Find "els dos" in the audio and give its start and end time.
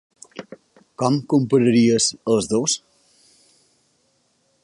2.35-2.77